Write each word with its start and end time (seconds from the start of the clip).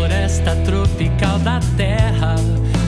Floresta 0.00 0.56
tropical 0.64 1.38
da 1.40 1.60
terra. 1.76 2.34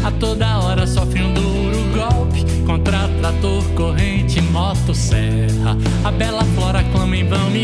A 0.03 0.11
toda 0.13 0.61
hora 0.61 0.87
sofre 0.87 1.23
um 1.23 1.35
duro 1.35 1.79
golpe 1.95 2.43
contra 2.65 3.07
trator, 3.21 3.63
corrente, 3.75 4.41
motosserra. 4.41 5.77
A 6.05 6.11
bela 6.11 6.43
flora 6.55 6.83
clama 6.85 7.15
em 7.15 7.29
vão 7.29 7.51
me 7.51 7.62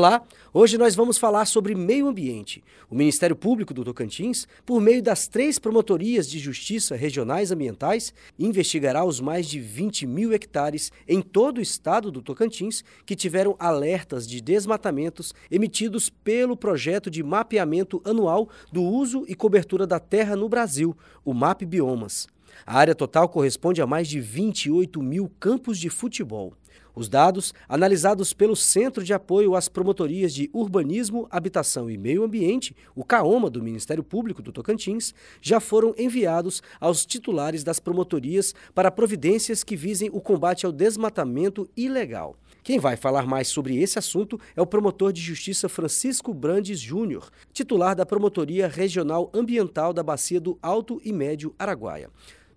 Olá, 0.00 0.22
hoje 0.50 0.78
nós 0.78 0.94
vamos 0.94 1.18
falar 1.18 1.44
sobre 1.44 1.74
meio 1.74 2.08
ambiente. 2.08 2.64
O 2.88 2.94
Ministério 2.94 3.36
Público 3.36 3.74
do 3.74 3.84
Tocantins, 3.84 4.48
por 4.64 4.80
meio 4.80 5.02
das 5.02 5.28
três 5.28 5.58
promotorias 5.58 6.26
de 6.26 6.38
justiça 6.38 6.96
regionais 6.96 7.52
ambientais, 7.52 8.14
investigará 8.38 9.04
os 9.04 9.20
mais 9.20 9.46
de 9.46 9.60
20 9.60 10.06
mil 10.06 10.32
hectares 10.32 10.90
em 11.06 11.20
todo 11.20 11.58
o 11.58 11.60
estado 11.60 12.10
do 12.10 12.22
Tocantins 12.22 12.82
que 13.04 13.14
tiveram 13.14 13.54
alertas 13.58 14.26
de 14.26 14.40
desmatamentos 14.40 15.34
emitidos 15.50 16.08
pelo 16.08 16.56
projeto 16.56 17.10
de 17.10 17.22
mapeamento 17.22 18.00
anual 18.02 18.48
do 18.72 18.82
uso 18.82 19.26
e 19.28 19.34
cobertura 19.34 19.86
da 19.86 20.00
terra 20.00 20.34
no 20.34 20.48
Brasil, 20.48 20.96
o 21.22 21.34
MAP 21.34 21.66
Biomas. 21.66 22.26
A 22.66 22.78
área 22.78 22.94
total 22.94 23.28
corresponde 23.28 23.82
a 23.82 23.86
mais 23.86 24.08
de 24.08 24.18
28 24.18 25.02
mil 25.02 25.30
campos 25.38 25.78
de 25.78 25.90
futebol. 25.90 26.54
Os 26.94 27.08
dados, 27.08 27.54
analisados 27.68 28.32
pelo 28.32 28.56
Centro 28.56 29.04
de 29.04 29.12
Apoio 29.12 29.54
às 29.54 29.68
Promotorias 29.68 30.34
de 30.34 30.50
Urbanismo, 30.52 31.26
Habitação 31.30 31.90
e 31.90 31.96
Meio 31.96 32.24
Ambiente, 32.24 32.74
o 32.94 33.04
CAOMA 33.04 33.48
do 33.48 33.62
Ministério 33.62 34.02
Público 34.02 34.42
do 34.42 34.52
Tocantins, 34.52 35.14
já 35.40 35.60
foram 35.60 35.94
enviados 35.96 36.62
aos 36.80 37.06
titulares 37.06 37.64
das 37.64 37.78
promotorias 37.78 38.54
para 38.74 38.90
providências 38.90 39.62
que 39.62 39.76
visem 39.76 40.10
o 40.12 40.20
combate 40.20 40.66
ao 40.66 40.72
desmatamento 40.72 41.68
ilegal. 41.76 42.36
Quem 42.62 42.78
vai 42.78 42.96
falar 42.96 43.26
mais 43.26 43.48
sobre 43.48 43.80
esse 43.80 43.98
assunto 43.98 44.38
é 44.54 44.60
o 44.60 44.66
promotor 44.66 45.12
de 45.12 45.20
justiça 45.20 45.68
Francisco 45.68 46.34
Brandes 46.34 46.78
Júnior, 46.78 47.30
titular 47.52 47.96
da 47.96 48.04
Promotoria 48.04 48.68
Regional 48.68 49.30
Ambiental 49.32 49.92
da 49.92 50.02
Bacia 50.02 50.40
do 50.40 50.58
Alto 50.60 51.00
e 51.02 51.12
Médio 51.12 51.54
Araguaia. 51.58 52.10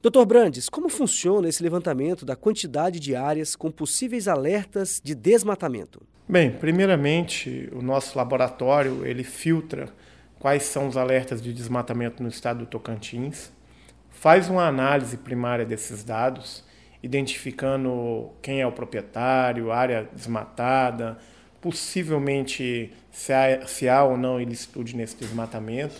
Doutor 0.03 0.25
Brandes, 0.25 0.67
como 0.67 0.89
funciona 0.89 1.47
esse 1.47 1.63
levantamento 1.63 2.25
da 2.25 2.35
quantidade 2.35 2.99
de 2.99 3.15
áreas 3.15 3.55
com 3.55 3.71
possíveis 3.71 4.27
alertas 4.27 4.99
de 5.01 5.15
desmatamento? 5.15 6.01
Bem, 6.27 6.51
primeiramente, 6.51 7.69
o 7.71 7.81
nosso 7.81 8.17
laboratório 8.17 9.05
ele 9.05 9.23
filtra 9.23 9.87
quais 10.37 10.63
são 10.63 10.89
os 10.89 10.97
alertas 10.97 11.41
de 11.41 11.53
desmatamento 11.53 12.21
no 12.21 12.27
estado 12.27 12.59
do 12.59 12.65
Tocantins, 12.65 13.49
faz 14.09 14.49
uma 14.49 14.67
análise 14.67 15.15
primária 15.15 15.65
desses 15.65 16.03
dados, 16.03 16.65
identificando 17.01 18.29
quem 18.41 18.59
é 18.59 18.67
o 18.67 18.73
proprietário, 18.73 19.71
área 19.71 20.09
desmatada, 20.13 21.17
possivelmente 21.61 22.91
se 23.09 23.31
há, 23.31 23.65
se 23.65 23.87
há 23.87 24.03
ou 24.03 24.17
não 24.17 24.41
ilicitude 24.41 24.97
nesse 24.97 25.15
desmatamento. 25.15 25.95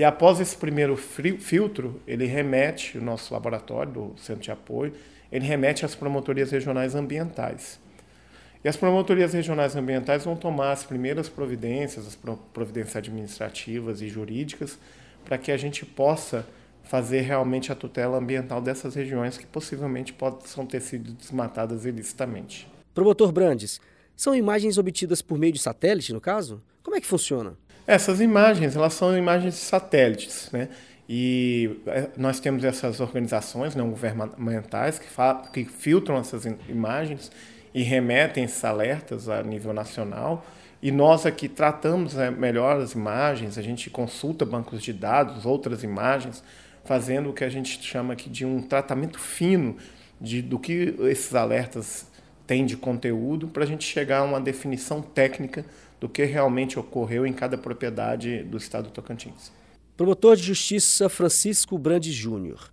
E 0.00 0.04
após 0.04 0.40
esse 0.40 0.56
primeiro 0.56 0.96
filtro, 0.96 2.00
ele 2.06 2.24
remete, 2.24 2.96
o 2.96 3.02
nosso 3.02 3.34
laboratório 3.34 3.92
do 3.92 4.14
Centro 4.16 4.40
de 4.40 4.50
Apoio, 4.50 4.94
ele 5.30 5.44
remete 5.44 5.84
às 5.84 5.94
promotorias 5.94 6.50
regionais 6.50 6.94
ambientais. 6.94 7.78
E 8.64 8.68
as 8.70 8.78
promotorias 8.78 9.34
regionais 9.34 9.76
ambientais 9.76 10.24
vão 10.24 10.34
tomar 10.34 10.72
as 10.72 10.84
primeiras 10.84 11.28
providências, 11.28 12.06
as 12.06 12.18
providências 12.50 12.96
administrativas 12.96 14.00
e 14.00 14.08
jurídicas, 14.08 14.78
para 15.22 15.36
que 15.36 15.52
a 15.52 15.58
gente 15.58 15.84
possa 15.84 16.46
fazer 16.82 17.20
realmente 17.20 17.70
a 17.70 17.74
tutela 17.74 18.16
ambiental 18.16 18.62
dessas 18.62 18.94
regiões 18.94 19.36
que 19.36 19.44
possivelmente 19.44 20.14
possam 20.14 20.64
ter 20.64 20.80
sido 20.80 21.12
desmatadas 21.12 21.84
ilicitamente. 21.84 22.66
Promotor 22.94 23.30
Brandes, 23.32 23.82
são 24.16 24.34
imagens 24.34 24.78
obtidas 24.78 25.20
por 25.20 25.36
meio 25.36 25.52
de 25.52 25.58
satélite, 25.58 26.14
no 26.14 26.22
caso? 26.22 26.62
Como 26.82 26.96
é 26.96 27.02
que 27.02 27.06
funciona? 27.06 27.54
Essas 27.90 28.20
imagens, 28.20 28.76
elas 28.76 28.94
são 28.94 29.18
imagens 29.18 29.54
de 29.54 29.60
satélites, 29.62 30.48
né? 30.52 30.68
E 31.08 31.80
nós 32.16 32.38
temos 32.38 32.62
essas 32.62 33.00
organizações 33.00 33.74
não 33.74 33.90
governamentais 33.90 35.00
que, 35.00 35.08
que 35.52 35.64
filtram 35.64 36.16
essas 36.16 36.44
imagens 36.68 37.32
e 37.74 37.82
remetem 37.82 38.44
esses 38.44 38.64
alertas 38.64 39.28
a 39.28 39.42
nível 39.42 39.72
nacional. 39.72 40.46
E 40.80 40.92
nós 40.92 41.26
aqui 41.26 41.48
tratamos 41.48 42.14
né, 42.14 42.30
melhor 42.30 42.80
as 42.80 42.92
imagens, 42.92 43.58
a 43.58 43.62
gente 43.62 43.90
consulta 43.90 44.44
bancos 44.44 44.84
de 44.84 44.92
dados, 44.92 45.44
outras 45.44 45.82
imagens, 45.82 46.44
fazendo 46.84 47.30
o 47.30 47.32
que 47.32 47.42
a 47.42 47.50
gente 47.50 47.82
chama 47.82 48.12
aqui 48.12 48.30
de 48.30 48.44
um 48.44 48.62
tratamento 48.62 49.18
fino 49.18 49.76
de, 50.20 50.40
do 50.40 50.60
que 50.60 50.94
esses 51.00 51.34
alertas 51.34 52.06
têm 52.50 52.66
de 52.66 52.76
conteúdo, 52.76 53.46
para 53.46 53.62
a 53.62 53.66
gente 53.66 53.84
chegar 53.84 54.18
a 54.18 54.22
uma 54.24 54.40
definição 54.40 55.00
técnica 55.00 55.64
do 56.00 56.08
que 56.08 56.24
realmente 56.24 56.80
ocorreu 56.80 57.24
em 57.24 57.32
cada 57.32 57.56
propriedade 57.56 58.42
do 58.42 58.56
estado 58.56 58.86
do 58.86 58.90
Tocantins. 58.90 59.52
Promotor 59.96 60.34
de 60.34 60.42
Justiça 60.42 61.08
Francisco 61.08 61.78
Brandes 61.78 62.12
Júnior. 62.12 62.72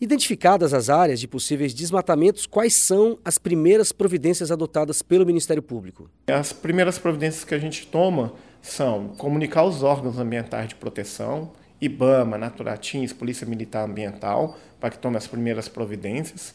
Identificadas 0.00 0.72
as 0.72 0.88
áreas 0.88 1.20
de 1.20 1.28
possíveis 1.28 1.74
desmatamentos, 1.74 2.46
quais 2.46 2.86
são 2.86 3.18
as 3.22 3.36
primeiras 3.36 3.92
providências 3.92 4.50
adotadas 4.50 5.02
pelo 5.02 5.26
Ministério 5.26 5.62
Público? 5.62 6.08
As 6.26 6.50
primeiras 6.50 6.98
providências 6.98 7.44
que 7.44 7.54
a 7.54 7.58
gente 7.58 7.86
toma 7.86 8.32
são 8.62 9.08
comunicar 9.08 9.64
os 9.64 9.82
órgãos 9.82 10.18
ambientais 10.18 10.68
de 10.68 10.74
proteção, 10.74 11.52
IBAMA, 11.78 12.38
Naturatins, 12.38 13.12
Polícia 13.12 13.46
Militar 13.46 13.86
Ambiental, 13.86 14.56
para 14.80 14.88
que 14.88 14.98
tome 14.98 15.18
as 15.18 15.26
primeiras 15.26 15.68
providências. 15.68 16.54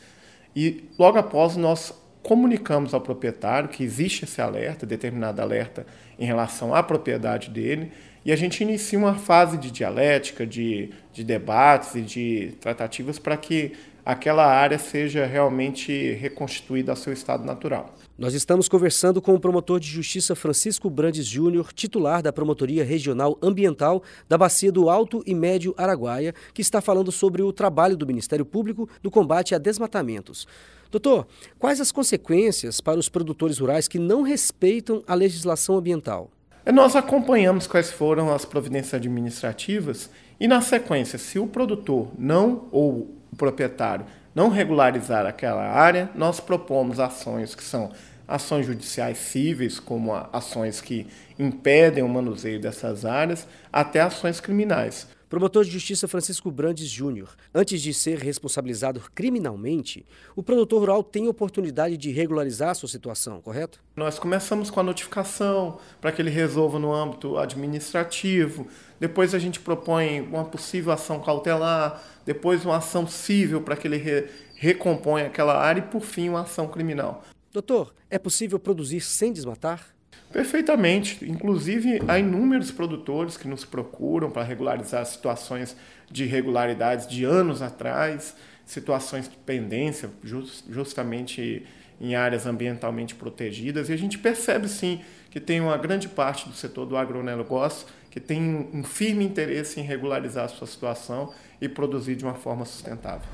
E 0.55 0.89
logo 0.97 1.19
após 1.19 1.55
nós 1.55 1.93
comunicamos 2.23 2.93
ao 2.93 3.01
proprietário 3.01 3.69
que 3.69 3.83
existe 3.83 4.23
esse 4.23 4.41
alerta, 4.41 4.85
determinado 4.85 5.41
alerta 5.41 5.85
em 6.17 6.25
relação 6.25 6.73
à 6.73 6.81
propriedade 6.81 7.49
dele, 7.49 7.91
e 8.25 8.31
a 8.31 8.35
gente 8.37 8.63
inicia 8.63 8.97
uma 8.97 9.15
fase 9.15 9.57
de 9.57 9.69
dialética, 9.69 10.47
de, 10.47 10.91
de 11.11 11.23
debates 11.23 11.93
e 11.93 12.01
de 12.01 12.55
tratativas 12.61 13.19
para 13.19 13.35
que 13.35 13.73
aquela 14.05 14.45
área 14.45 14.77
seja 14.77 15.25
realmente 15.25 16.13
reconstituída 16.13 16.91
ao 16.91 16.95
seu 16.95 17.13
estado 17.13 17.43
natural. 17.43 17.93
Nós 18.17 18.33
estamos 18.33 18.67
conversando 18.67 19.21
com 19.21 19.33
o 19.33 19.39
promotor 19.39 19.79
de 19.79 19.87
justiça 19.87 20.35
Francisco 20.35 20.89
Brandes 20.89 21.25
Júnior, 21.25 21.73
titular 21.73 22.21
da 22.21 22.31
Promotoria 22.31 22.83
Regional 22.83 23.37
Ambiental 23.41 24.03
da 24.29 24.37
Bacia 24.37 24.71
do 24.71 24.89
Alto 24.89 25.23
e 25.25 25.33
Médio 25.33 25.73
Araguaia, 25.77 26.33
que 26.53 26.61
está 26.61 26.79
falando 26.79 27.11
sobre 27.11 27.41
o 27.41 27.51
trabalho 27.51 27.97
do 27.97 28.05
Ministério 28.05 28.45
Público 28.45 28.87
no 29.01 29.09
combate 29.09 29.55
a 29.55 29.57
desmatamentos. 29.57 30.47
Doutor, 30.91 31.25
quais 31.57 31.81
as 31.81 31.91
consequências 31.91 32.79
para 32.79 32.99
os 32.99 33.09
produtores 33.09 33.57
rurais 33.57 33.87
que 33.87 33.97
não 33.97 34.21
respeitam 34.21 35.03
a 35.07 35.15
legislação 35.15 35.75
ambiental? 35.75 36.29
Nós 36.71 36.95
acompanhamos 36.95 37.65
quais 37.65 37.91
foram 37.91 38.31
as 38.31 38.45
providências 38.45 38.93
administrativas 38.93 40.09
e, 40.39 40.47
na 40.47 40.61
sequência, 40.61 41.17
se 41.17 41.39
o 41.39 41.47
produtor 41.47 42.11
não 42.17 42.67
ou 42.71 43.22
o 43.33 43.35
proprietário 43.35 44.05
não 44.33 44.49
regularizar 44.49 45.25
aquela 45.25 45.63
área, 45.63 46.09
nós 46.15 46.39
propomos 46.39 46.99
ações 46.99 47.53
que 47.53 47.63
são 47.63 47.91
ações 48.27 48.65
judiciais 48.65 49.17
cíveis, 49.17 49.79
como 49.79 50.13
ações 50.31 50.81
que 50.81 51.05
impedem 51.37 52.03
o 52.03 52.09
manuseio 52.09 52.59
dessas 52.59 53.05
áreas, 53.05 53.47
até 53.71 54.01
ações 54.01 54.39
criminais. 54.39 55.07
Promotor 55.33 55.65
de 55.65 55.71
Justiça 55.71 56.07
Francisco 56.07 56.51
Brandes 56.51 56.87
Júnior, 56.87 57.35
antes 57.55 57.81
de 57.81 57.91
ser 57.91 58.19
responsabilizado 58.19 59.01
criminalmente, 59.15 60.05
o 60.35 60.43
produtor 60.43 60.81
rural 60.81 61.03
tem 61.03 61.27
oportunidade 61.27 61.97
de 61.97 62.11
regularizar 62.11 62.69
a 62.69 62.73
sua 62.75 62.87
situação, 62.87 63.41
correto? 63.41 63.83
Nós 63.95 64.19
começamos 64.19 64.69
com 64.69 64.79
a 64.79 64.83
notificação 64.83 65.79
para 65.99 66.11
que 66.11 66.21
ele 66.21 66.29
resolva 66.29 66.77
no 66.77 66.93
âmbito 66.93 67.35
administrativo, 67.39 68.67
depois 68.99 69.33
a 69.33 69.39
gente 69.39 69.59
propõe 69.59 70.21
uma 70.21 70.45
possível 70.45 70.93
ação 70.93 71.19
cautelar, 71.19 72.03
depois 72.23 72.63
uma 72.63 72.77
ação 72.77 73.07
civil 73.07 73.59
para 73.59 73.75
que 73.75 73.87
ele 73.87 73.97
re 73.97 74.27
recomponha 74.55 75.25
aquela 75.25 75.57
área 75.57 75.79
e, 75.79 75.87
por 75.87 76.01
fim, 76.01 76.29
uma 76.29 76.41
ação 76.41 76.67
criminal. 76.67 77.23
Doutor, 77.51 77.91
é 78.07 78.19
possível 78.19 78.59
produzir 78.59 79.01
sem 79.01 79.33
desmatar? 79.33 79.95
Perfeitamente. 80.33 81.23
Inclusive, 81.29 82.01
há 82.07 82.17
inúmeros 82.17 82.71
produtores 82.71 83.37
que 83.37 83.47
nos 83.47 83.63
procuram 83.63 84.31
para 84.31 84.43
regularizar 84.43 85.05
situações 85.05 85.77
de 86.09 86.23
irregularidades 86.23 87.07
de 87.07 87.23
anos 87.23 87.61
atrás, 87.61 88.35
situações 88.65 89.29
de 89.29 89.37
pendência, 89.37 90.09
just, 90.23 90.65
justamente 90.67 91.63
em 92.01 92.15
áreas 92.15 92.47
ambientalmente 92.47 93.13
protegidas. 93.13 93.89
E 93.89 93.93
a 93.93 93.97
gente 93.97 94.17
percebe, 94.17 94.67
sim, 94.67 95.01
que 95.29 95.39
tem 95.39 95.61
uma 95.61 95.77
grande 95.77 96.09
parte 96.09 96.49
do 96.49 96.55
setor 96.55 96.87
do 96.87 96.97
agronegócio 96.97 97.87
que 98.09 98.19
tem 98.19 98.69
um 98.73 98.83
firme 98.83 99.23
interesse 99.23 99.79
em 99.79 99.83
regularizar 99.83 100.45
a 100.45 100.47
sua 100.47 100.67
situação 100.67 101.31
e 101.61 101.69
produzir 101.69 102.15
de 102.15 102.23
uma 102.23 102.35
forma 102.35 102.65
sustentável. 102.65 103.27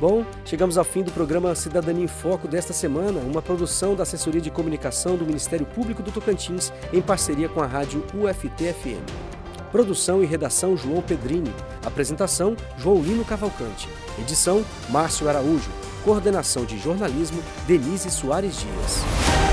Bom, 0.00 0.24
chegamos 0.46 0.78
ao 0.78 0.84
fim 0.84 1.02
do 1.02 1.12
programa 1.12 1.54
Cidadania 1.54 2.04
em 2.04 2.08
Foco 2.08 2.48
desta 2.48 2.72
semana, 2.72 3.20
uma 3.20 3.42
produção 3.42 3.94
da 3.94 4.02
Assessoria 4.02 4.40
de 4.40 4.50
Comunicação 4.50 5.14
do 5.14 5.26
Ministério 5.26 5.66
Público 5.66 6.02
do 6.02 6.10
Tocantins 6.10 6.72
em 6.90 7.02
parceria 7.02 7.50
com 7.50 7.60
a 7.60 7.66
rádio 7.66 8.02
UFT-FM. 8.14 9.04
Produção 9.70 10.22
e 10.22 10.26
redação 10.26 10.74
João 10.74 11.02
Pedrini. 11.02 11.52
Apresentação 11.84 12.56
João 12.78 13.02
Lino 13.02 13.26
Cavalcante. 13.26 13.90
Edição 14.18 14.64
Márcio 14.88 15.28
Araújo. 15.28 15.70
Coordenação 16.02 16.64
de 16.64 16.78
jornalismo 16.78 17.42
Denise 17.66 18.10
Soares 18.10 18.58
Dias. 18.58 19.49